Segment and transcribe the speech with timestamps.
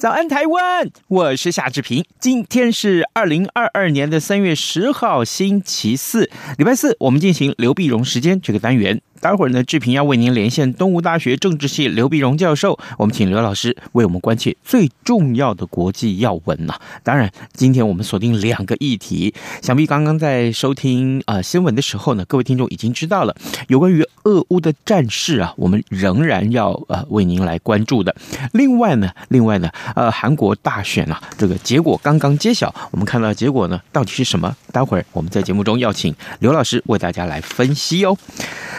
[0.00, 2.02] 早安台湾，我是夏志平。
[2.18, 9.02] 今天是二零二二年的三月十号，星期四，礼拜四，我们进行刘碧荣时间这个单元。
[9.20, 16.74] 待会儿呢，志平要为您连线东吴大学政治系刘必荣教授，我们请刘老师为我们关切最重要的国际要闻呐。
[17.02, 23.36] 当然，今天我们锁定两个议题，想必刚刚在收听啊、呃、新闻的时候呢，各位听众已经知道了
[23.68, 28.16] 有关于俄乌的战事啊，我们仍然要呃为您来关注的。
[28.52, 34.56] 另外呢，另外呢，呃，韩国大选啊，这个结果刚刚揭晓，我们看到结果呢，到底是什么？
[34.72, 38.16] 待会儿我们在节目中要请刘老师为大家来分析哦。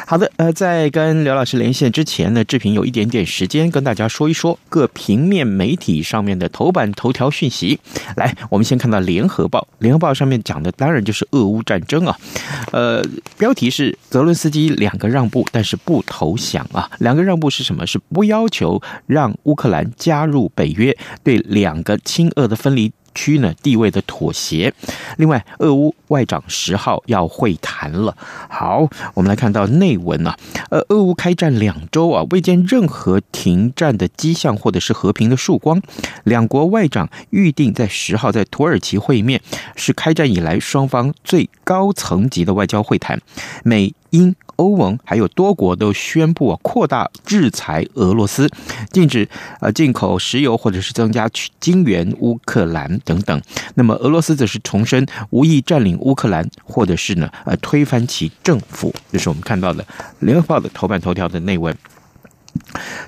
[0.07, 0.30] 好的。
[0.37, 7.79] 呃，在跟刘老师连线之前呢，志平有一点点时间跟大家说一说各平面媒体上面的头版头条讯息。
[8.15, 12.17] 来，我们先看到《联合报》，《联合报》上面讲的当然就是俄乌战争啊。
[12.71, 13.03] 呃，
[13.37, 16.89] 标题是泽伦斯基两个让步，但是不投降啊。
[16.99, 17.85] 两个让步是什么？
[17.85, 24.73] 是不要求让乌克兰加入北约，对两个亲俄的分离区呢地位的妥协。
[25.17, 28.15] 另外，俄乌外长十号要会谈了。
[28.49, 30.37] 好，我们来看到内文啊，
[30.69, 35.81] 呃，俄乌开战两周啊，未见任何停战的迹象或者是和平的曙光。
[36.23, 39.41] 两国外长预定在十号在土耳其会面，
[39.75, 43.19] 是开战以来双方最高层级的外交会谈。
[43.63, 44.33] 美英。
[44.57, 48.47] 欧盟还有多国都宣布，扩大制裁俄罗斯，
[48.91, 49.27] 禁止
[49.59, 51.27] 呃进口石油或者是增加
[51.59, 53.41] 金援乌克兰等等。
[53.73, 58.93] 那么俄罗斯则是重申无意占领乌克兰，或者是呢呃推翻其政府。
[59.11, 59.83] 这是我们看到的
[60.19, 61.75] 《联合报》的头版头条的内文。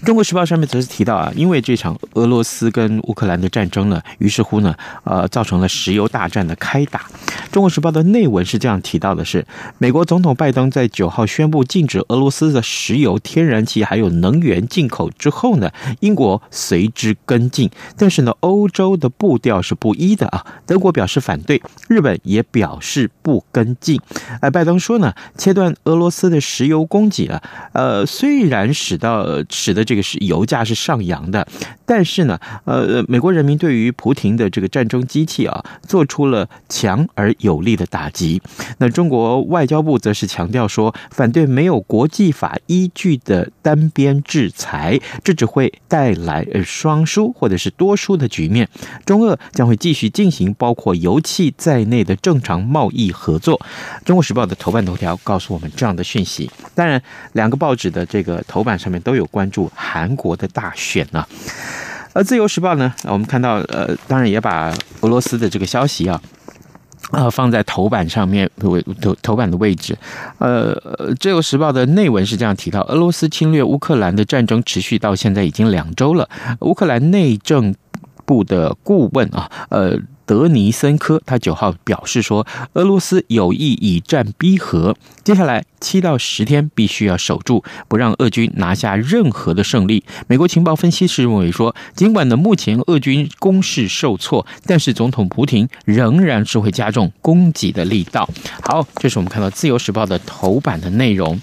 [0.03, 4.75] 中国时报上面则是提到啊，因为这场俄罗斯跟乌克兰的战争呢，于是乎呢，
[5.06, 7.06] 呃，造成了石油大战的开打。
[7.51, 9.46] 中国时报的内文是这样提到的是：
[9.78, 17.69] 美国总统拜登在九号宣布禁止俄罗斯的石油、天然气还有能源进口之后呢，英国随之跟进。
[17.97, 20.45] 但是呢，欧洲的步调是不一的啊。
[20.66, 24.01] 德国表示反对，日本也表示不跟进。
[24.41, 27.41] 哎，拜登说呢，切断俄罗斯的石油供给啊，
[27.72, 29.25] 呃，虽然使到。
[29.53, 31.47] 使得这个是油价是上扬的，
[31.86, 38.42] 但是呢，呃，美国人民对于普亭的这个战争机器啊，做出了强而有力的打击。
[38.80, 48.68] 那中国外交部则是强调说，反对没有国际法依据的单边制裁，这只会带来呃双输或者是多输的局面。
[49.06, 53.62] 中俄将会继续进行包括油气在内的正常贸易合作。
[54.03, 56.50] 中国时报的头版头条告诉我们这样的讯息。
[56.74, 57.02] 当然，
[57.34, 59.28] 两个报纸的这个头版上面都有。
[59.34, 61.28] 关关注韩国的大选呢，
[62.14, 66.22] 而《自由时报》呢，我们看到，呃，当然也把俄罗斯的这个消息啊，
[67.12, 69.98] 呃，放在头版上面头头版的位置。
[70.38, 70.74] 呃，
[71.20, 76.30] 《自由时报》的内文是这样提到：俄罗斯侵略乌克兰的战争持续到现在已经两周了。
[76.62, 77.75] 乌克兰内政
[78.24, 80.00] 部的顾问啊，呃。
[80.26, 90.04] 德尼森科他九号表示说，俄罗斯有意以战逼和，接下来七到十天必须要守住，不让俄军拿下任何的胜利。
[90.28, 98.30] 美国情报分析师认为说，尽管呢目前俄军攻势受挫，但是总统普廷仍然是会加重攻击的力道。
[98.62, 101.40] 好，这是我们看到《自由时报》的头版的内容，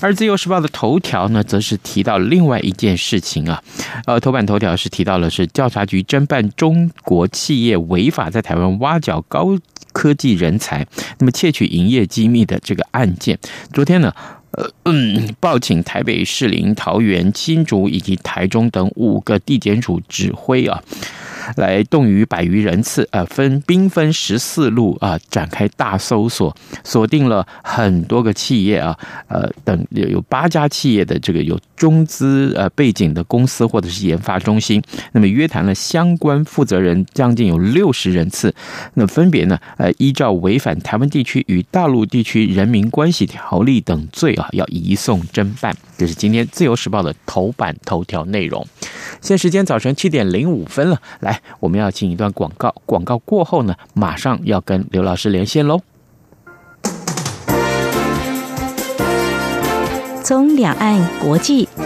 [0.00, 3.62] 而《自由时报》的头条呢，则是提到另外一件事情啊，
[4.06, 8.21] 呃，头版头条是提到了是调查局侦办中国企业违法。
[8.30, 9.56] 在台湾挖角高
[9.92, 10.86] 科技人才，
[11.18, 13.38] 那么窃取营业机密的这个案件，
[13.72, 14.14] 昨天呢，
[14.52, 20.82] 呃，嗯，报请台北士林、桃园、新竹以及台中等五个地检署指挥啊。
[21.56, 28.96] 来动于百余人次，呃，分兵分十四路啊，展开大搜索，锁定了很多个企业啊，
[29.26, 34.80] 呃，等有有八家企业的这个有中资呃背景的公司或者是研发中心，
[35.10, 38.54] 那么约谈了相关负责人将近有六十人次，
[38.94, 45.74] 那分别呢，呃，依照违反台湾地区与大陆地区人民关系条例等罪啊，要移送侦办。
[45.98, 48.64] 这是今天自由时报的头版头条内容。
[49.20, 52.72] 现时间早晨七点零五分了，来，我们要进一段广告。
[52.86, 55.80] 广告过后呢，马上要跟刘老师连线喽。
[60.24, 61.68] 从两岸、国际、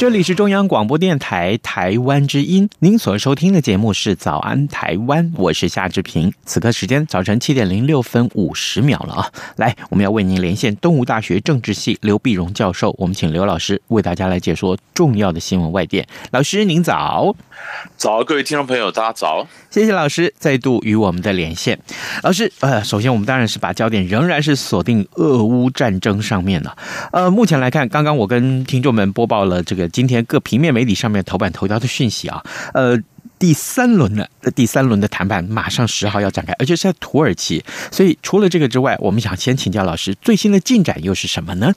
[0.00, 6.32] 这里是中央广播电台台湾之音，您所收听的节目是《早安台湾》，我是夏志平。
[6.46, 9.30] 此刻时间早晨七点零六分五十秒了啊！
[9.56, 16.08] 来，我们要为您连线东吴大学政治系刘碧荣教授，我们请刘老师为大家来解说重要的新闻外电。
[16.30, 17.36] 老师您早，
[17.96, 19.46] 早，各位听众朋友，大家早。
[19.70, 21.78] 谢谢老师再度与我们的连线。
[22.22, 26.76] 老师，呃，首先我们当然是把焦点仍然是锁定俄乌战争上面了。
[27.12, 29.88] 呃，目前来看，刚刚我跟听众们播报了这个。
[29.88, 32.42] 今天各平面媒体上面头版头条的讯息啊，
[32.74, 32.98] 呃，
[33.38, 37.64] 第三轮的第三轮的谈判马上十号要展开，而且是在土耳其。
[37.90, 41.72] 所以除了这个之外，我们想先请教老师，最新的进展又是什么呢？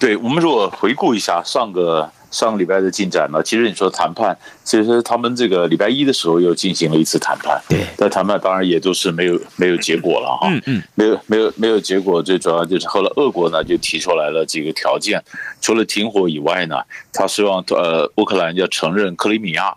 [0.00, 2.10] 对，我们如果回顾一下上个。
[2.32, 3.42] 上个礼拜的进展呢？
[3.42, 7.60] 其实你说谈判，其实他们这个礼拜一的时候又进行了一次谈判。
[7.68, 10.48] 对，但谈判当然也都是没有没有结果了哈。
[10.50, 15.22] 嗯嗯，没有没有没有结果，最主要就是后来俄国呢就提出来了几个条件，
[15.60, 16.76] 除了停火以外呢，
[17.12, 19.74] 他希望呃乌克兰要承认克里米亚，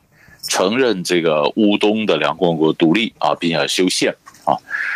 [0.48, 4.16] 承认这个乌东的两共和国独立啊，并且修宪
[4.46, 4.56] 啊。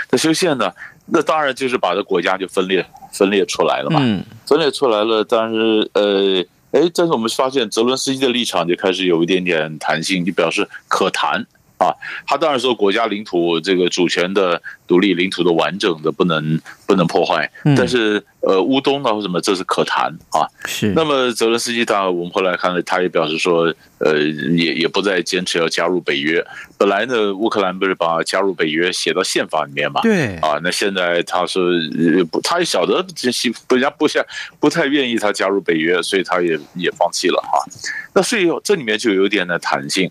[0.10, 0.72] 那修宪呢，
[1.08, 4.00] 那当然就是把这国家就分裂分裂出来了嘛。
[4.02, 6.46] 嗯，分裂出来了，但是呃。
[6.72, 11.46] 哎，但是我们发现泽伦斯基的立场就开始有一点点弹性，就表示可谈。
[11.80, 11.90] 啊。
[12.28, 18.24] 他当然说国家领土这个主权的独立、领土的完整的不能不能破坏，但是。
[18.42, 20.48] 呃，乌东呢或什么，这是可谈啊。
[20.66, 20.94] 是。
[20.96, 23.66] 那么泽连斯基当然，我们后来看了，他也表示说，
[23.98, 26.42] 呃，也也不再坚持要加入北约。
[26.78, 30.00] 本来呢，乌克兰不是把加入北约写到宪法里面嘛？
[30.04, 30.38] 对。
[30.38, 31.66] 啊，那现在他说
[32.32, 34.26] 不，他也晓得这西人家不像
[34.58, 37.60] 不太愿意他加入北约，所以他也也放弃了哈。
[38.14, 40.10] 那所以这里面就有点的弹性。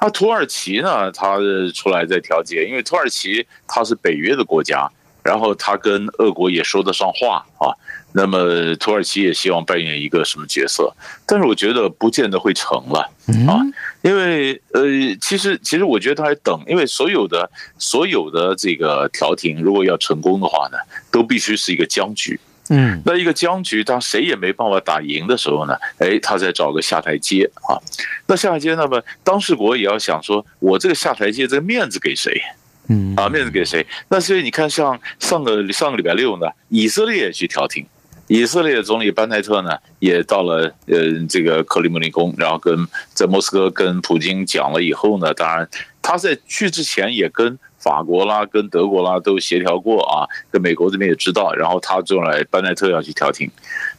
[0.00, 1.38] 那土耳其呢，他
[1.74, 4.90] 出来在调解，因为土耳其他是北约的国家。
[5.22, 7.74] 然后他跟俄国也说得上话啊，
[8.12, 10.94] 那么土耳其也希望扮演一个什么角色，
[11.26, 13.10] 但是我觉得不见得会成了
[13.48, 13.58] 啊，
[14.02, 14.84] 因为呃，
[15.20, 20.78] 其实其实我觉得他还等，因为所有的所有的这个调停如果要成功的话呢，
[21.10, 27.78] 都必须是一个僵局，嗯，那一个僵局，当谁也没办法打赢的时候呢，哎，他再找个下台阶啊，
[28.26, 32.42] 那下台阶，那么当事国也要想说，我这个下台阶这个面子给谁？
[32.88, 33.86] 嗯啊，面子给谁？
[34.08, 37.86] 那所以你看，像上个上个礼拜六呢，以色列也去调停，
[38.26, 40.96] 以色列总理班奈特呢也到了呃
[41.28, 45.68] 这个克里姆林宫，然后跟在莫斯科跟普京讲了以后呢，当然
[46.02, 53.48] 他在去之前也跟法国啦、跟德国啦都协调过啊，跟美国这边也知道，然后他就来班奈特要去调停。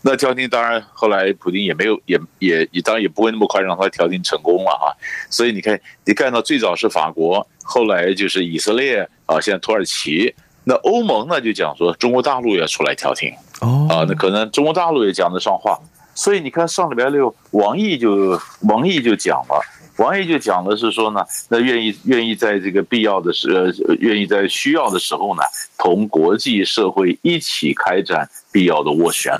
[0.01, 4.91] 那调停当然后来普京也没有也也也当然也不会那么快让他调停成功了啊，
[5.29, 7.48] 所以你看你看到最早是法国。
[7.70, 15.77] 后来就是以色列啊，现在土耳其，那欧盟呢就讲说中国大陆要出来调停哦，啊，那可能中国大陆也讲得上话，
[16.15, 18.39] 所以你看上礼拜六，王毅就
[18.70, 19.62] 王毅就讲了，
[19.97, 23.49] 王毅就讲的是说呢，那愿意愿意在这个必要的时
[23.87, 25.41] 呃，愿意在需要的时候呢，
[25.77, 29.33] 同国际社会一起开展必要的斡旋。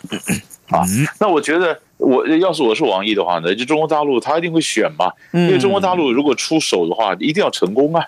[0.70, 0.84] 啊，
[1.20, 8.06] 那我觉得我要是我是王毅的话呢，就中国大陆他一定会选嘛，因为中国大陆如果出手的话，一定要成功啊，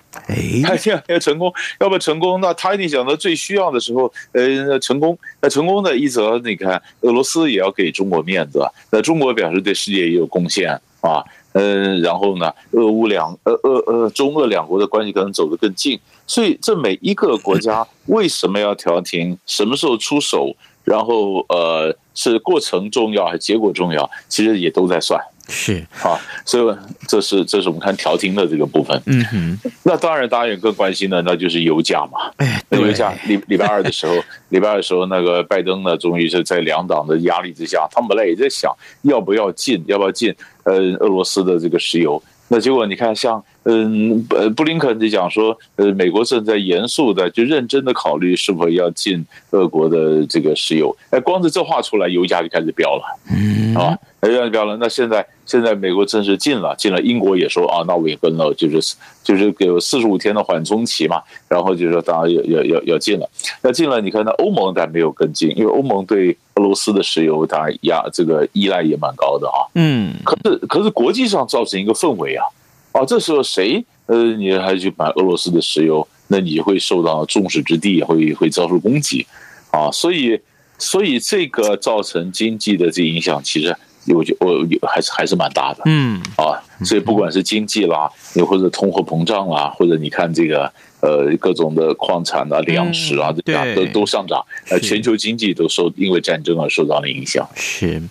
[0.64, 8.60] 他一定要要成功，要不成功，那他一定想到最需要的时候，呃，成功，那成功的一则，你看俄罗斯也要给中国面子，
[8.92, 20.56] 那中国表示对世界也有贡献啊，嗯，然后呢，俄乌两呃呃呃中俄两国的关系可能走得更近，所以这每一个国家 为什么要调停，什么时候出手？
[20.86, 24.10] 然后呃，是过程重要还是结果重要？
[24.28, 26.16] 其实也都在算，是啊，
[26.46, 26.78] 所以
[27.08, 29.02] 这是这是我们看调停的这个部分。
[29.08, 32.32] 嗯哼，那当然，大家也更关心的那就是油价嘛。
[32.38, 34.14] 哎，那油价礼礼拜二的时候，
[34.50, 42.22] 礼拜二的时候，那个拜登呢，终于是在两党的压力之下，他们本来也在想要不要进，要不要进呃俄罗斯的这个石油。
[42.52, 50.96] 那结果你看，像嗯，呃，布林肯就讲说，呃，美国正在严肃的、就认真的考虑是否要进俄国的这个石油。
[51.12, 54.76] 哎，光是这话出来，油价就开始飙了，嗯，啊，油价飙了。
[54.78, 61.22] 那现在现在美国正式进了，进了，英国也说啊，那我也跟了，就是就是给四十五天的缓冲期嘛。
[61.48, 63.30] 然后就说当然要要要要进了，
[63.62, 64.02] 要进了。
[64.02, 69.70] 你看，那欧盟但没有跟进，因为欧盟对俄罗斯的石油，它压这个依赖也蛮高的啊。
[69.76, 72.44] 嗯，可是可是国际上造成一个氛围啊。
[72.92, 79.26] 哦，这时候谁呃，你还去买俄罗斯的石油，那你会受到众矢之的，会会遭受攻击
[79.72, 79.92] 啊！
[79.92, 80.40] 所以，
[80.78, 83.76] 所以这个造成经济的这影响，其实
[84.08, 85.84] 我觉我还是还是蛮大的。
[85.86, 90.72] 嗯啊，所以不管是经济啦，又或者通货膨胀啦，或者你看这个。
[91.02, 97.48] 呃，各种的矿产啊、粮食啊，这样都都上涨，呃，全球经济都受因为战争而受到了影响。
[97.56, 98.02] 是，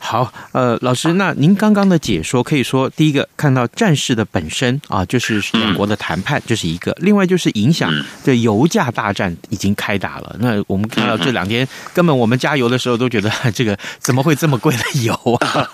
[0.00, 7.92] 好，呃，老师，那您刚刚的解说可以说，第一个看到战事的本身啊，就是两国的谈判，这是一个；另外就是影响
[8.24, 10.36] 这油价大战已经开打了。
[10.40, 15.68] 那我们看到这两天，根本我们加油的时候都觉得 这个怎么会这么贵的油啊？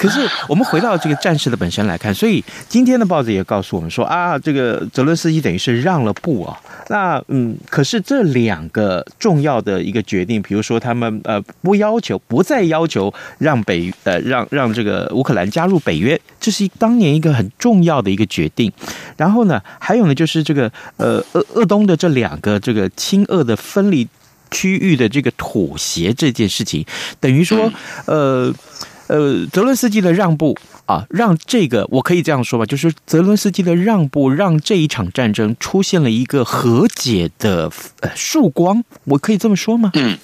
[0.00, 5.60] 可是我们回到这个战事的本身来看，所以今天的报纸也告诉我们说啊，这个泽伦斯基等于。
[5.60, 18.72] 是让了步啊，那嗯，可是这两个重要的一个决定，比如说他们呃不要求，不再要求让北呃让让这个乌克兰加入北约，这是当年一个很重要的一个决定。
[19.18, 24.08] 然后呢，还有呢，就是这个呃鄂鄂东的这两个这个亲俄的分离
[24.50, 26.86] 区域的这个妥协这件事情，
[27.20, 27.70] 等于说
[28.06, 28.50] 呃
[29.10, 30.56] 呃泽伦斯基的让步。
[30.86, 39.92] 啊，让这个我可以这样说吧，就是泽伦斯基的让步，让这一场战争出现了一个和解的呃曙光，我可以这么说吗？
[39.94, 40.18] 嗯，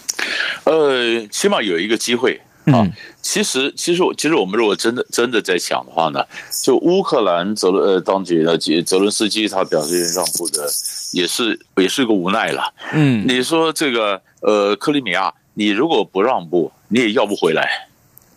[0.64, 2.84] 呃，起码有一个机会啊。
[3.22, 6.24] 其实，其实我其实我们如果真的真的在想的话呢，
[6.64, 10.68] 就乌克兰泽伦呃当局的泽伦斯基他表示让步的，
[11.12, 12.74] 也是也是个无奈了。
[12.92, 17.86] 嗯，你说这个呃克里米亚，你如果不让步，你也要不回来。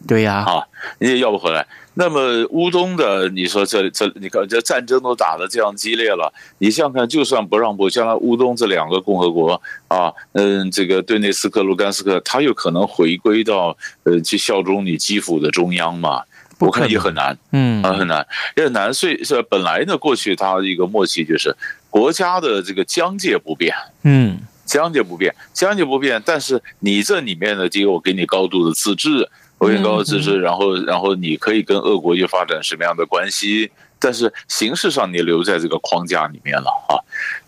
[0.07, 0.63] 对呀，啊，
[0.99, 1.65] 你也要不回来。
[1.95, 16.23] 那么乌东的，你说这这，你看这战争都打得这样激烈了，你想想看，就算不让步，将来乌东这两个共和国啊，嗯，这个顿内斯克、卢甘斯克，他有可能回归到呃去效忠你基辅的中央吗？
[16.59, 18.25] 我看也很难，嗯，啊，很难，
[18.55, 18.93] 也很难。
[18.93, 21.53] 所以是本来呢，过去他一个默契就是
[21.89, 29.29] 国家的这个疆界不变，嗯，疆界不变，疆界不变，但是你这里面呢，就有我给你高度的自治。
[29.59, 33.69] 国民高的自治，然后，然后你可以跟俄国又发展什么样的关系？
[33.99, 36.95] 但是形式上你留在这个框架里面了啊。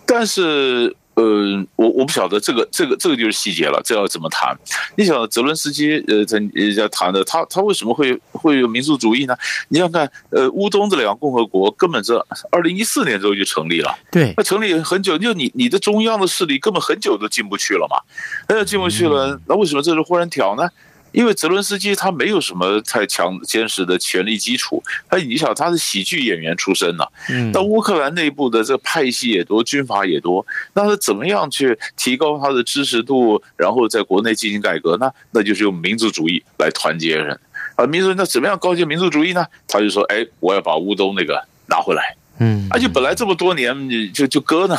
[0.06, 4.54] 但是，呃，我我不晓得这个这个这个就是细节了，这要怎么谈？
[4.98, 9.34] 你想泽伦斯基呃在人家谈的，他他为什么会会有民族主义呢？
[9.70, 12.14] 你想看，呃，乌东这两个共和国根本是
[12.52, 17.96] 二零一四年之后就成立了，对，那成立很久，就你你的中央的势力根本很久都进不去了嘛，
[18.50, 20.68] 那进不去了，那为什么这时候忽然挑呢？
[21.12, 35.12] 因为泽伦斯基他没有什么太强坚实的权力基础，他你想他是喜剧演员出身呐，嗯，那乌克兰内部的这个派系也多，军阀也多，那他怎么样去提高他的支持度，然后在国内进行改革呢？
[35.32, 37.40] 那就是用民族主义来团结人
[37.76, 39.46] 啊，民族那怎么样高阶民族主义呢？
[39.68, 42.16] 他就说，哎，我要把乌东那个拿回来。
[42.44, 44.76] 嗯，而且本来这么多年，你就就搁呢。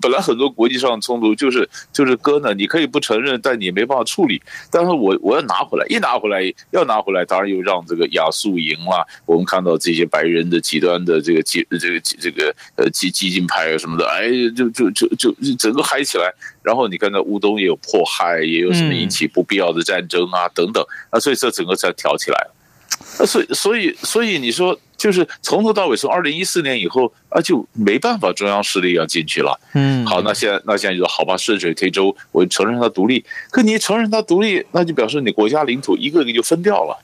[0.00, 2.54] 本来很多国际上冲突就是就是搁呢。
[2.54, 4.40] 你可以不承认，但你没办法处理。
[4.70, 6.40] 但是我我要拿回来，一拿回来
[6.70, 9.04] 要拿回来，当然又让这个亚速营啦。
[9.26, 16.32] 我们看到这些白人的极端的这个激这个这个呃激激进派啊什么的，哎，就就就就整个嗨起来。
[16.62, 22.54] 然后你看到乌东也有迫害，也有什么引起不必要的战争啊等等啊，所以这整个才挑起来了。
[23.18, 24.78] 啊，所以所以所以你说。
[25.00, 29.58] 就是从头到尾，从二零一四年以后啊，就没办法，中央势力要进去了。
[29.72, 33.24] 嗯，好，那现在那现在就说好吧，顺水推舟，我承认它独立。
[33.50, 37.02] 可你承认它独立，那就表示你国家领土一个一个就分掉了。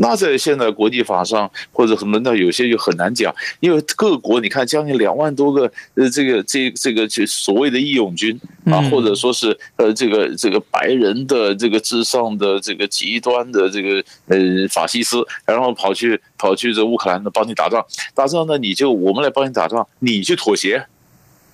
[0.00, 14.38] 那在现在国际法上或者什么，那有些就很难讲，因为各国你看将近两万多个呃，这个这这个就所谓的义勇军啊，或者说是呃这个这个白人的这个至上的这个极端的这个呃
[14.70, 20.86] 法西斯，然后跑去跑去这乌克兰的帮你打仗，打仗呢你就我们来帮你打仗，你去妥协，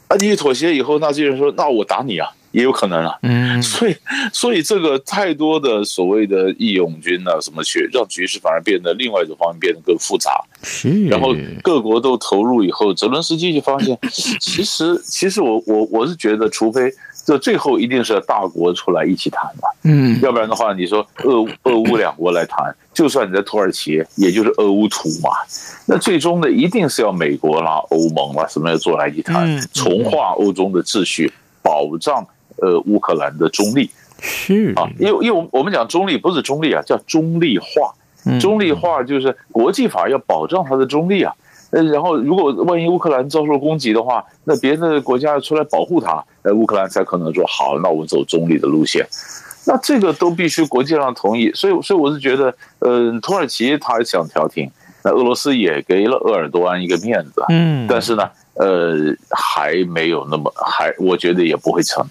[0.09, 2.29] 啊你去妥协以后，那这些人说那我打你啊。
[2.55, 3.97] 也有可能啊，嗯，所以
[4.33, 11.35] 所以这个太多的所谓的义勇军啊，什么去让局势反而变得另外一种方面变得更复杂，是，然后
[11.65, 13.99] 各国都投入以后，泽伦斯基就发现，
[14.41, 16.89] 其实其实我我我是觉得，除非
[17.27, 25.31] 这最后一定是要大国出来一起谈嘛，嗯，要不然的话，你说俄俄乌两国来谈，就算你在土耳其，也就是俄乌土嘛，
[25.87, 32.25] 那最终呢，一定是要美国啦、欧盟啦什么要做来一起谈，重化欧洲的秩序，保障。
[32.65, 33.91] 呃，乌克兰的中立
[34.21, 37.93] 是啊，因为因为我我们讲中立不是中立啊，叫中立化。
[38.41, 41.31] 中立化就是国际法要保障它的中立啊。
[41.73, 49.07] 呃，然后如果万一乌克兰遭受攻击的话，那别的国家要出来保护它，呃，乌克兰才可能说好，那我们走中立的路线。
[49.67, 51.51] 那这个都必须国际上同意。
[51.53, 54.71] 所以，所以我是觉得，呃，土耳其他想调停，
[55.03, 57.45] 那俄罗斯也给了鄂尔多安一个面子。
[57.51, 58.23] 嗯，但是呢，
[58.55, 58.97] 呃，
[59.31, 62.03] 还没有那么还，我觉得也不会成。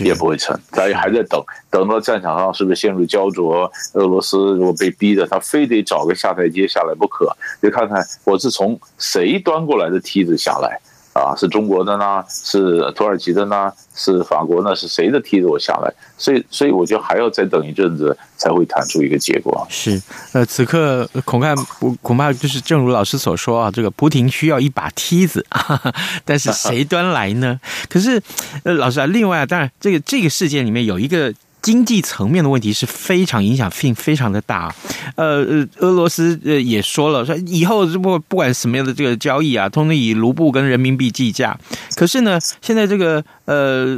[0.00, 3.70] 也不会成，大家还在等，等到战场上是不是陷入焦灼？
[3.94, 10.80] 俄罗斯如果被逼的，他非得找个下台阶下来不可，就看看我是从谁端过来的梯子下来。
[11.12, 12.24] 啊，是中国的呢？
[12.28, 13.70] 是土耳其的呢？
[13.94, 14.74] 是法国呢？
[14.74, 15.92] 是谁的梯子我下来？
[16.16, 19.66] 所以，所以我觉得还要再等一阵子才会谈出一个结果。
[19.68, 20.00] 是，
[20.32, 21.54] 呃，此刻恐怕
[22.00, 27.60] 恐怕就是正如老师所说啊，这个普亭需要一把梯子，哈哈，但是谁端来呢？
[27.90, 28.22] 可是，
[28.64, 31.32] 呃，老师啊，另外啊当然，这个这个事件里面有一个。
[31.62, 34.74] 经济层面的问题是非常影响性非常的大，
[35.14, 41.56] 呃呃，俄罗斯呃也说了，说以后不不管什么样的这个交易啊，通通以卢布跟人民币计价。
[41.94, 43.96] 可是呢，现在这个呃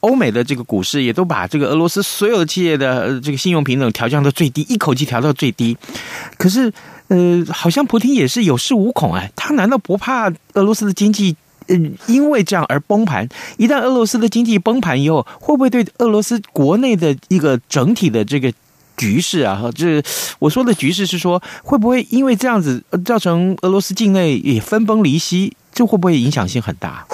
[0.00, 5.76] 欧美的这个股市也都把这个俄罗斯所有的企业的这个信用平等调降到最低，一口气调到最低。
[6.38, 6.72] 可是
[7.08, 11.36] 呃，好像普亭也是有恃无恐哎，他难道不怕俄罗斯的经济？
[11.70, 13.26] 嗯，因为这样而崩盘。
[13.56, 18.52] 一旦俄罗斯的经济崩盘以后，会不会对俄罗斯国内的一个整体的这个
[18.96, 19.70] 局势啊？
[19.74, 20.02] 这
[20.38, 25.56] 我说的局势是说，会不会因为这样子造成俄罗斯境内也分崩离析？
[25.72, 27.06] 这会不会影响性很大？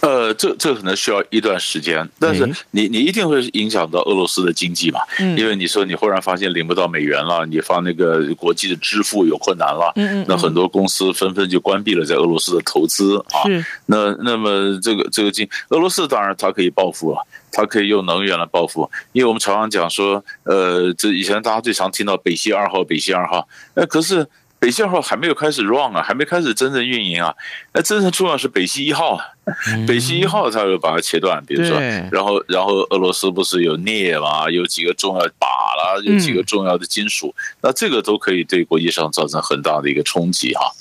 [0.00, 5.00] 呃，这这可能需要一段时间，但是你你一定会影响到俄罗斯的经济嘛？
[5.18, 13.42] 嗯，因为你说你忽然发现领不到美元了，你发那个国际的支付有困难了，嗯嗯，那很多公司纷纷就关闭了在俄罗斯的投资啊。
[13.46, 24.26] 是，那那么这个这个经俄罗斯当然它可以报复啊，它可以用能源来报复，因为我们常常讲说，呃，这以前大家最常听到北溪二号，北溪二号，那可是。
[24.60, 27.34] 北溪二号还没有开始 run 啊，还没开始真正运营啊。
[27.72, 29.24] 那真正重要是北溪一号啊，
[29.86, 31.78] 北溪一号它会把它切断，比如说，
[32.10, 40.72] 然后然后俄罗斯不是有镍嘛，有几个重要靶啦，有几个重要的金属，那这个都可以对国际上造成很大的一个冲击哈。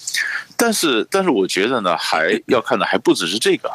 [0.58, 3.72] 但是但是我觉得呢，还 要看的还不只是这个。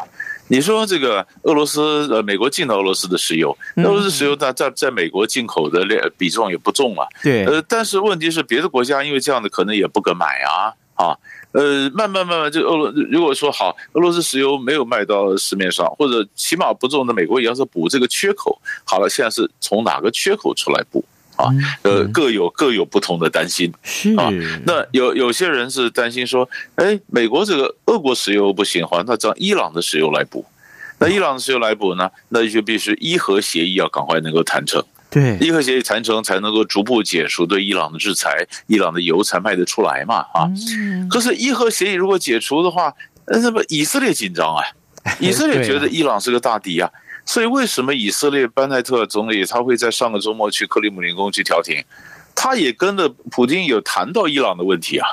[0.48, 7.06] 你说这个俄罗斯呃，美国进到俄罗斯的石油，俄罗斯石油在在在美国进口的量比重也不重啊。
[7.22, 11.16] 对，呃，但是问题是别的国家因为这样的可能也不敢买啊啊，
[11.52, 18.60] 呃，慢慢慢慢这俄罗如果说好，俄罗斯石油没有卖到市面上，或者起码不重，的美国也要是补这个缺口。
[18.84, 21.02] 好了，现在是从哪个缺口出来补
[21.36, 21.48] 啊？
[21.82, 24.30] 呃，各有各有不同的担心是啊。
[24.64, 30.44] 那有有些人是担心说，哎，美国这个俄国石油不行，好，像他找伊朗的石油来补。
[30.98, 32.10] 那伊朗的石油来补呢？
[32.28, 34.80] 那就必须伊核协议要赶快能够谈成。
[35.10, 40.48] 对，伊核协议谈成才能够逐步解除对伊朗的制裁，伊朗的油才卖得出来嘛啊。
[41.10, 42.94] 可是伊核协议如果解除的话，
[43.26, 44.62] 那么以色列紧张啊，
[45.20, 46.88] 以色列觉得伊朗是个大敌啊。
[47.24, 51.84] 所以为什么以色列班奈特总理他会在上个周末去克里姆林宫去调停？
[52.34, 55.06] 他也跟着普京有谈到伊朗的问题啊。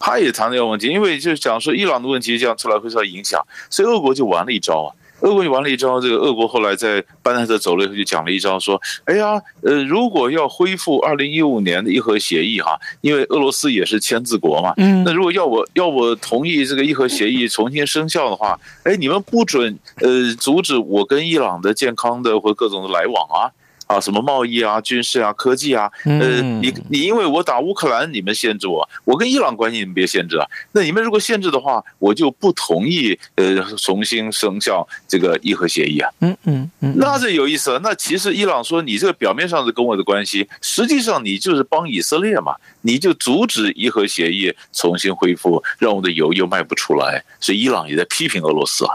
[0.00, 4.90] 他也谈这个问题，因为就是讲说伊朗的问题这样出来会受到影响，所以俄国就玩了一招啊。
[5.20, 23.50] 俄国玩了一招，这个俄国后来在班奈特走了以后就讲了一招，说：“哎呀，呃，如果要恢复二零一五年的伊核协议哈，因为俄罗斯也是签字国嘛，嗯，那如果要我要我同意这个伊核协议重新生效的话，哎，你们不准呃阻止我跟伊朗的健康的或各种的来往啊。”
[23.86, 30.46] 啊，什么贸易啊、军事啊、科技啊，呃，你你因为我打乌克兰，你们限制我，我跟伊朗关系你们别限制啊。
[30.72, 36.10] 那你们如果限制的话，我就不同意呃重新生效这个伊核协议啊。
[36.20, 37.78] 嗯嗯嗯，那这有意思了。
[37.78, 48.94] 那其实伊朗说你这个表面上是跟我的关系，实际上你就是帮以色列嘛，你就阻止伊核协议重新恢复，让我的油又卖不出来，所以伊朗也在批评俄罗斯啊。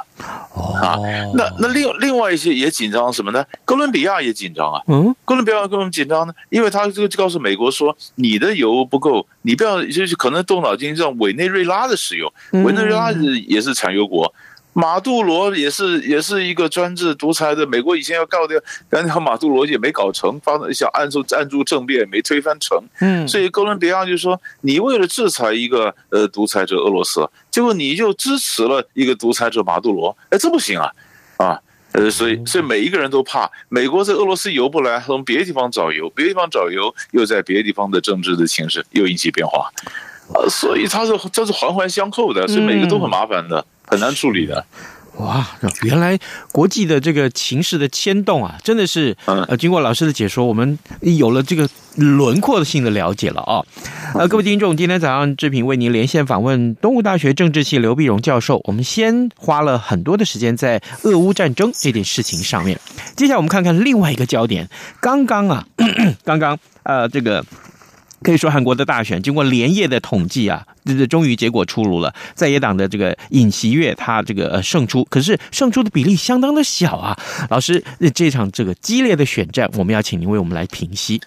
[0.82, 1.00] 啊，
[1.34, 3.46] 那那另另外一些也紧张什么呢？
[3.64, 4.81] 哥伦比亚也紧张啊。
[4.88, 6.34] 嗯，哥伦比亚为什么紧张呢？
[6.50, 13.12] 因为他这个就告诉美国说，你的油不够，你不要就是可能动脑筋让委内瑞拉的石油，委内瑞拉
[13.48, 14.34] 也是产油国。
[14.74, 18.58] 马杜罗也是也是一个专制独裁的，美国以前要告掉，
[18.90, 30.90] 然后马杜罗也没搞成，发想按住按住政变没推翻成，嗯，所以哥伦比亚就说，你为了制裁一个呃独裁者俄罗斯，结果你就支持了一个独裁者马杜罗，哎，这不行啊，
[31.36, 31.60] 啊，
[31.94, 39.72] 呃，所以所以每一个人都怕美国在俄罗斯游不来，从别的地方找油，别的地方找油，又在别的地方的政治的情势又引起变化，
[40.34, 43.66] 呃，所以它是这是环环相扣的，所以每个都很麻烦的。
[43.84, 44.66] 很难处理的，
[45.18, 45.46] 哇！
[45.84, 46.18] 原来
[46.52, 53.66] 国际的这个情势的牵动啊，真的是呃，经过老师的解说，我们有了这个轮廓性的了解了啊、哦。
[54.16, 58.62] 呃，各位听众，今天早上志平为您连线访问东吴大学政治系刘碧荣教授。
[58.64, 62.80] 我们先花了很多的时间在俄乌战争这件事情上面，
[63.16, 64.70] 接下来我们看看另外一个焦点。
[65.02, 67.46] 刚刚啊，咳 咳刚刚呃，这个。
[68.22, 72.14] 可以说，韩国的大选经过连夜的统计啊，这这终于结果出炉了。
[72.36, 77.18] 在野党的这个尹锡月，他这个胜出，可是胜出的比例相当的小啊。
[77.50, 81.22] 老师，这场这个激烈的选战，我们要请您为我们来评析。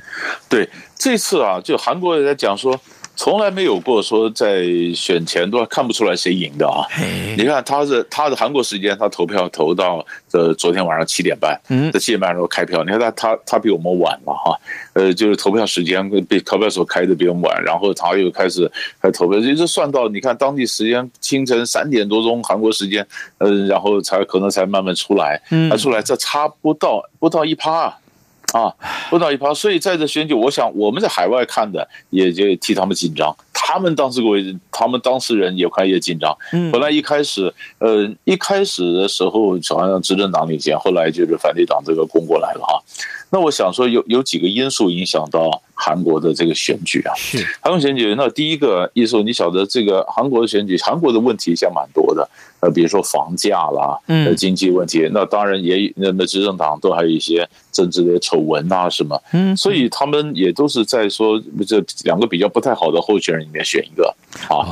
[0.48, 2.80] 对，这次啊，就韩国也在讲说。
[3.16, 6.86] 从来没有过说在选前都看不出来谁赢的啊！
[7.36, 12.82] 你看他是他的韩国时间，他投票投到呃昨天晚上七点半，嗯，在七点半的时候开票。
[12.82, 14.58] 你看他他他比我们晚了哈，
[14.94, 23.06] 呃，就是投票时间比投票所开的比我们晚，然后他又开始还投票，一直算到你看当地时间清晨三点多钟韩国时间，
[23.38, 27.74] 呃，然后才可能才慢慢出来，他出来这差不到不到一趴。
[27.74, 27.98] 啊，
[29.10, 34.36] 不到一趴，所以在这选举，我想我们在海外看的也就替他们紧张，他们当时国
[34.70, 36.36] 他们当事人也快也紧张。
[36.52, 42.82] 嗯，本来一开始，呃，一开始的时候好像执政党领先，后来就是反对党这个攻过来了哈。
[43.30, 48.14] 那我想说有有几个因素影响到韩国的这个选举啊，是韩国选举。
[48.16, 52.28] 那第一个意思，你晓得这个韩国的选举，韩国的问题现在蛮多的，
[52.60, 55.08] 呃，比如说房价啦，嗯，经济问题。
[55.12, 64.14] 那当然也那那执政党都还有一些政治的丑闻啊什么，嗯，所以他们也都是在说这两个比较不太好的候选人里面选一个
[64.48, 64.64] 啊。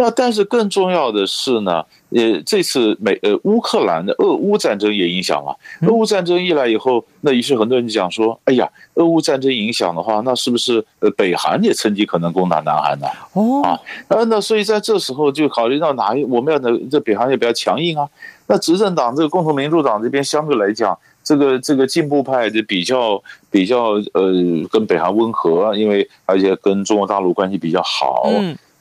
[0.00, 5.54] 那但是更重要的是呢，呃，这次美呃乌克兰的俄乌战争也影响了。
[5.82, 13.06] 俄乌战争一来以后，那于是很多人就讲说，哎呀，俄乌战争影响的话，那是不是呃北韩也趁机可能攻打南韩呢？
[13.34, 18.08] 哦啊，那所以在这时候就考虑到哪一我们要的这北韩也比较强硬啊。
[18.46, 24.32] 那执政党这个共同民主党这边相对来讲，这个这个进步派就比较比较呃
[24.72, 28.30] 跟北韩温和，因为而且跟中国大陆关系比较好。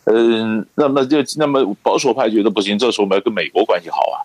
[0.10, 0.60] 嗯。
[0.60, 4.18] 嗯，那么就那么保守派觉得不行，这时候我们要跟美国关系好啊。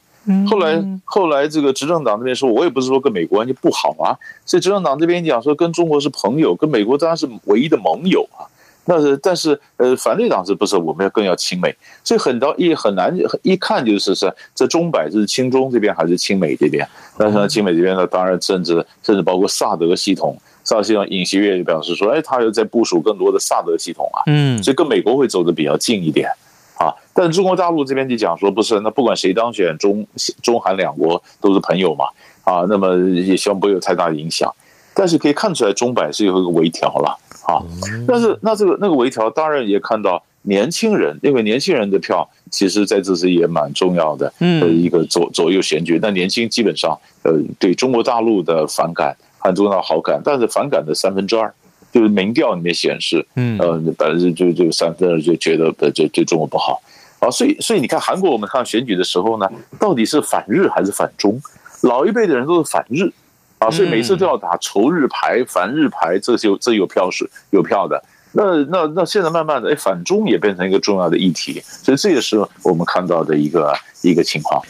[0.48, 4.16] 后来后来这个执政党那边说，我也不是说跟美国关系不好啊，
[4.46, 8.48] 所以执政党这边讲说跟中国是朋友，跟美国当然是唯一的盟友啊。
[8.86, 11.74] 那是但是呃，反对党是不是我们要更要亲美？
[12.02, 16.88] 所以很到一很难一看就是是这中摆是亲中这边还是亲美这边？
[17.18, 20.34] 但是呢，亲美这边呢，当然甚至甚至包括萨德系统。
[20.64, 26.30] 萨德系统，尹锡悦就表示说：“哎，他又在部署更多的萨德系统啊，嗯，所以跟美国会走得比较近一点
[26.78, 26.88] 啊。
[27.12, 30.06] 但中国大陆这边就讲说，不是，那不管谁当选，中
[30.42, 32.06] 中韩两国都是朋友嘛，
[32.44, 34.50] 啊，那么也希望不会有太大的影响。
[34.94, 37.60] 但是可以看出来，中百是有一个微调了啊。
[38.08, 45.98] 但是那这个那个微调，当然也看到年轻人，因为年轻人的票，其实在这次也蛮重要的，嗯，一个左左右选举。
[46.00, 51.52] 但年轻基本上，呃，对中国大陆的反感。”很重要好感，但是反感的三分之二，
[51.92, 56.82] 就是民调里面显示，嗯，呃，百分之就就三分之二就觉得就对中国不好
[57.20, 59.46] 啊，所以所以你看韩国，我们看选举的时候呢，
[59.78, 61.38] 到底是反日还是反中？
[61.82, 63.12] 老一辈的人都是反日
[63.58, 68.02] 啊，所以每次都要打仇日牌、反日牌，这就这有票是有票的。
[68.32, 74.60] 那那那现在慢慢的，哎，反中也变成一个重要的议题，所以这也是我们看到的一个一个情况。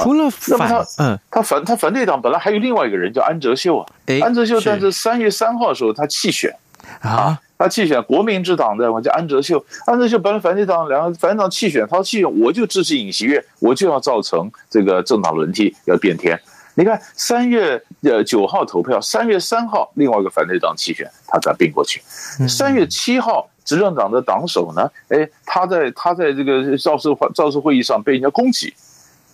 [0.00, 3.86] 除了反，嗯，他反他反对党本来还有另外一个人叫安哲秀啊，
[4.22, 6.54] 安哲秀，但是三月三号的时候他弃选
[7.00, 16.38] 啊，他弃选国民之党的，我叫安哲秀，安哲秀本来反对党两个反对党弃选，他弃选我就支持尹锡悦，我就要造成这个政党轮替要变天。
[16.78, 22.02] 你看三月呃九号投票，三月三号另外一个反对党弃选，他才并过去。
[22.46, 28.74] 三月七号执政党的党首呢，哎，他在他在这个造势会造势会议上被人家攻击，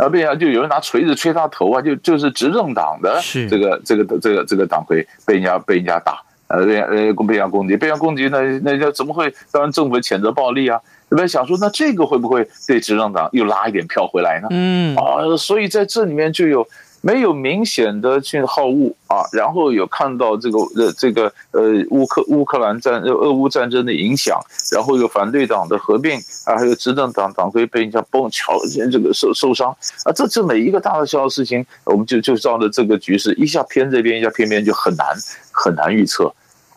[0.02, 9.32] 啊，被人家就有人拿锤子吹他头啊，就就是执政党的这个这个这个这个党魁被人家被人家打，呃，被呃被人家攻击，被人家攻击，那那叫怎么会？
[9.52, 10.80] 当然政府谴责暴力啊。
[11.08, 14.48] 那边想说，那这个会不会对执政党又拉一点票回来呢？
[14.50, 16.66] 嗯啊，所以在这里面就有
[17.02, 21.60] 没有明显的去好恶啊，然后有看到这个呃这个呃
[21.90, 24.40] 乌克乌克兰战呃俄乌战争的影响，
[24.72, 28.56] 然后有反对党的合并啊，还有执政党党魁被人家崩桥
[28.90, 35.06] 这个受受伤啊，这这每一个大大小小的事情，我们就就照着这个局势一下偏这边，一下偏边就很难
[35.50, 36.32] 很难预测。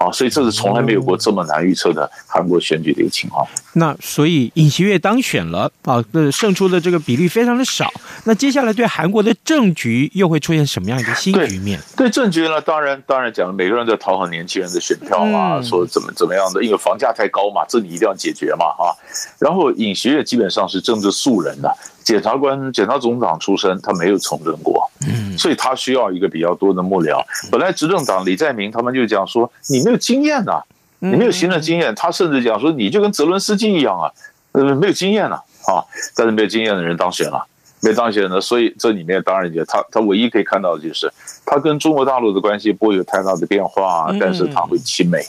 [0.05, 3.45] 啊，所以这是从来没有过这么难预测的韩国选举的一个情况。
[3.73, 7.91] 那所以尹锡悦当选了啊，那胜出的这个比例非常的少。
[8.23, 11.79] 那接下来对韩国的政局又会出现什么样一个新局面？
[11.95, 18.93] 对，对政局呢，当然当然讲，每个人在讨好年轻人的选票啊，嗯、说怎么怎么样的，因为房价太高嘛，这你一定要解决嘛啊。
[19.39, 21.75] 然后尹锡悦基本上是政治素人的。
[22.05, 27.19] 检察官、检察总长出身，他没有从政过，嗯，所以他需要一个比较多的幕僚。
[27.51, 30.61] 本来执政党李在明他们就讲说，你没有经验呐，
[30.99, 31.93] 你没有行政经验。
[31.95, 34.11] 他甚至讲说，你就跟泽伦斯基一样啊，
[34.51, 35.83] 呃，没有经验呐啊。
[36.15, 37.43] 但是没有经验的人当选了，
[37.81, 41.11] 没当选的，所以这里面当然也他他唯一可以看到的就是，
[41.43, 45.19] 他跟中国大陆的关系不会有太大的变化，但是他会亲美。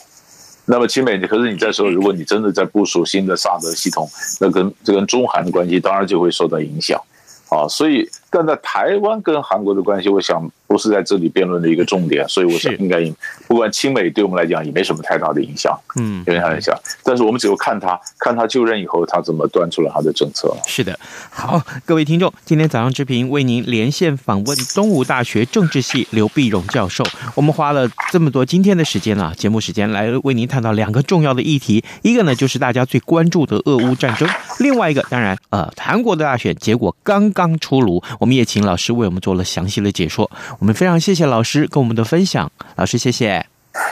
[0.66, 4.08] 那么亲美，可是你再说，如果你真的在部署新的萨德系统，
[4.40, 7.00] 那跟这跟中韩的关系当然就会受到影响，
[7.48, 8.08] 啊，所以。
[8.36, 13.00] 但在台湾跟韩国的关系，我想不是在这里辩论的一个重点，所以我想应该
[13.48, 16.78] 不管亲美对我们来讲也没什么太大的影响，嗯，有点影响。
[17.02, 20.54] 但是我们只有看他，看他就任以后他怎么端出了他的政策。
[20.66, 20.98] 是的，
[21.30, 27.02] 好，各位听众，今天早上之平为您连线访问东吴大学政治系刘碧荣教授。
[27.34, 38.02] 我们花了这么多今天的时间啊，节目时间来为您探讨两个重要的议题，一个呢就是大家最关注的俄乌战争，另外一个当然呃韩国的大选结果刚刚出炉。
[38.18, 43.46] 我们也请老师为我们做了详细的解说，我们非常谢谢老师跟我们的分享，老师谢谢，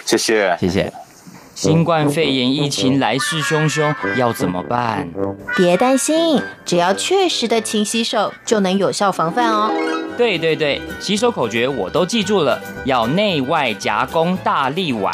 [0.04, 0.92] 谢谢，谢谢。
[1.54, 5.08] 新冠肺炎疫情来势汹汹，要怎么办？
[5.56, 9.70] 别担心，只要确实的勤洗手，就能有效防范哦。
[10.18, 15.12] 对对对，洗手口诀我都记住了，要内外夹攻大立腕。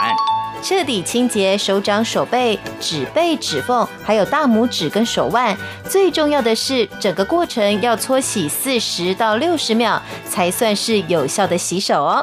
[0.62, 5.56] 彻底清洁手掌、手背、指背、指缝，还有大拇指跟手腕。
[5.88, 12.20] 最重要的是，整个过程要搓洗四十到六十秒，才算是有效的洗手哦。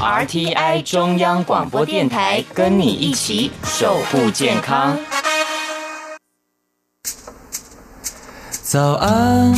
[0.00, 4.98] RTI 中央广播电台，跟你一起守护健康。
[8.62, 9.52] 早安，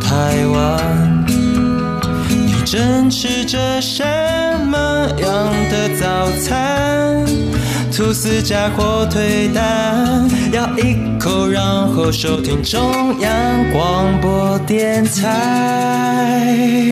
[0.00, 1.26] 台湾，
[2.28, 4.33] 你正吃着什么
[5.18, 7.24] 样的早餐？
[7.96, 13.30] 吐司加火腿蛋，咬一口，然后收听中央
[13.72, 16.90] 广播电台。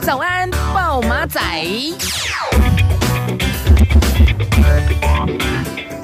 [0.00, 1.40] 早安，报马仔。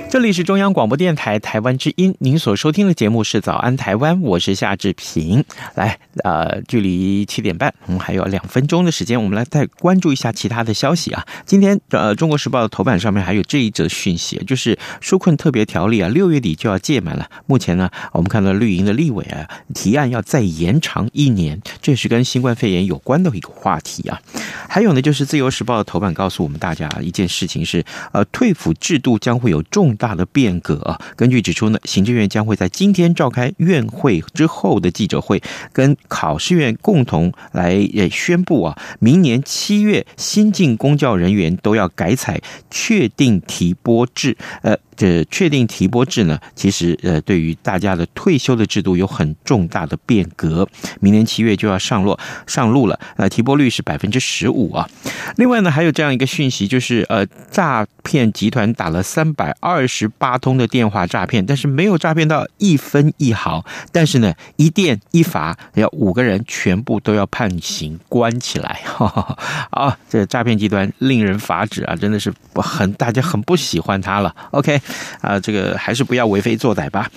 [0.09, 5.45] 这里是中央广播电台台湾之音，您所收听的节目是《早安台湾》，我是夏志平。
[5.75, 11.27] 来，呃，距离七点半，我们还有两分钟的时间，我们来再关注一下其他的消息啊。
[11.45, 17.29] 今天，呃，《中国时报》的头版上面还有这一则讯息，就是纾困特别条例啊，六月底就要届满了。
[17.47, 24.21] 目前呢，我们看到绿营的立委啊，提案要再延长一年，这是跟新冠肺炎有关的一个话题啊。
[24.69, 31.01] 还有呢，就是《自由时报》的头版告诉我们大家一件事情是，呃，退抚制度将会有重大的变革啊。
[31.17, 44.77] 根据指出呢，行政院将会在今天召开院会之后的记者会，跟考试院共同来宣布啊，明年七月新进公教人员都要改采确定提拨制，呃。
[44.97, 50.67] 这确定提拨制呢，其实呃，对于大家的退休的制度有很重大的变革。
[51.01, 54.89] 明年七月就要上落上路了，呃，提拨率是百分之十五啊。
[55.37, 63.65] 另外呢，还有这样一个讯息，就是呃，诈骗集团打了三百二十八通的电话诈骗，但是没有诈骗到一分一毫。
[63.93, 68.81] 但是呢，一电一罚，要五个人全部都要判刑关起来。
[68.85, 69.39] 哈 哈
[69.71, 74.35] 啊，这诈骗集团令人发指啊，真的是很大家很不喜欢他了。
[74.53, 74.81] OK。
[75.21, 77.11] 啊，这个还是不要为非作歹吧。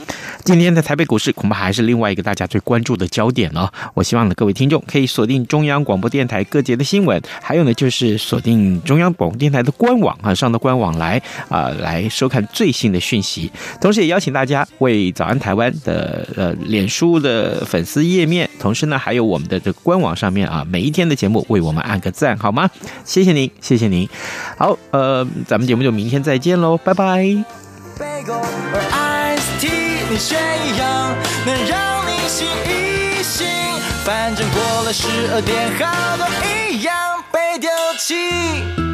[0.43, 3.71] 今天的台北股市恐怕还是另外一个大家最关注的焦点哦。
[3.93, 13.51] 我希望呢，各位听众可以锁定中央广播电台各节的新闻，还有呢，就是锁定中央广播电台的官网啊，上到官网来啊，来收看最新的讯息。
[13.81, 22.69] 同时，也邀请大家为早安台湾的呃脸书的粉丝页面，同时呢，还有我们的这个官网上面啊，每一天的节目为我们按个赞好吗？
[23.03, 24.07] 谢谢您，谢谢您。
[24.57, 27.58] 好，呃，咱们节目就明天再见喽，拜拜。
[28.01, 29.67] 而 I T
[30.09, 31.13] 你学一样，
[31.45, 33.45] 能让你醒一醒。
[34.05, 38.88] 反正过了十二点，好多一样被丢弃。